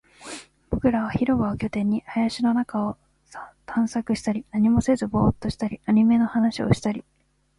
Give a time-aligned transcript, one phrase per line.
[0.71, 2.97] 僕らは広場を拠点に、林の中を
[3.67, 7.03] 探索したり、何もせずボーっとしたり、アニメの話をしたり